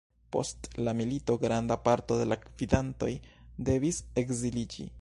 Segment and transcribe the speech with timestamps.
[0.35, 3.13] Post la milito granda parto de la gvidantoj
[3.69, 4.87] devis ekziliĝi.